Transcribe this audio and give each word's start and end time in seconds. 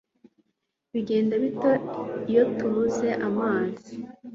Bigenda 0.91 1.33
bite 1.43 1.71
iyo 2.29 2.43
tubuze 2.57 3.09
amazi? 3.27 3.93